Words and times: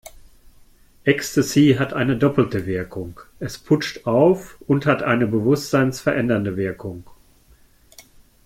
Ecstasy 1.05 1.75
hat 1.77 1.93
eine 1.93 2.17
doppelte 2.17 2.65
Wirkung: 2.65 3.19
Es 3.39 3.59
putscht 3.59 4.07
auf 4.07 4.59
und 4.61 4.87
hat 4.87 5.03
eine 5.03 5.27
bewusstseinsverändernde 5.27 6.57
Wirkung. 6.57 7.07